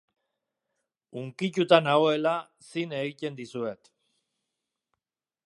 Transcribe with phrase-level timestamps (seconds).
[1.21, 2.33] Hunkituta nagoela
[2.71, 3.93] zin egiten dizuet.